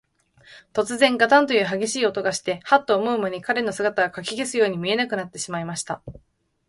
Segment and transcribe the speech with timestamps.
[0.73, 6.01] とつぜん、ガタンというはげしい音がして、ハッと思うまに、彼の姿は、かき消すように見えなくなってしまいました。